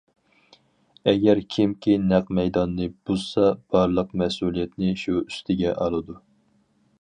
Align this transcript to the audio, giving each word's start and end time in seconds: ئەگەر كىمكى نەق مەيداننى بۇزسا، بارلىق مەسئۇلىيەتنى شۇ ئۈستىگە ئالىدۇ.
ئەگەر 1.11 1.41
كىمكى 1.55 1.93
نەق 2.13 2.31
مەيداننى 2.37 2.87
بۇزسا، 3.11 3.45
بارلىق 3.75 4.17
مەسئۇلىيەتنى 4.23 4.91
شۇ 5.03 5.15
ئۈستىگە 5.21 5.77
ئالىدۇ. 5.85 6.19